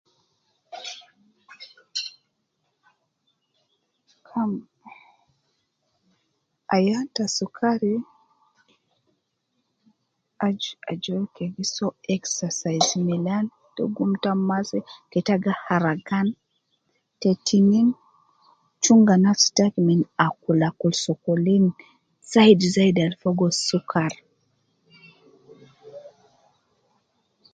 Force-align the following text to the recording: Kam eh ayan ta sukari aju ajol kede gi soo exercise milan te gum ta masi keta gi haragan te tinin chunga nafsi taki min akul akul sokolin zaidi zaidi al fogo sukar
Kam 4.27 4.51
eh 4.91 5.03
ayan 6.75 7.05
ta 7.15 7.25
sukari 7.37 7.95
aju 10.45 10.71
ajol 10.91 11.23
kede 11.35 11.51
gi 11.55 11.65
soo 11.75 11.91
exercise 12.15 12.91
milan 13.07 13.45
te 13.75 13.83
gum 13.95 14.11
ta 14.23 14.31
masi 14.47 14.79
keta 15.11 15.35
gi 15.43 15.53
haragan 15.65 16.27
te 17.21 17.29
tinin 17.45 17.87
chunga 18.83 19.15
nafsi 19.23 19.49
taki 19.57 19.79
min 19.87 20.01
akul 20.27 20.59
akul 20.69 20.93
sokolin 21.05 21.65
zaidi 22.31 22.65
zaidi 22.75 22.99
al 23.05 23.15
fogo 23.21 23.47
sukar 23.67 24.13